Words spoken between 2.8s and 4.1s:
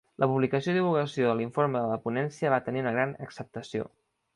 una gran acceptació.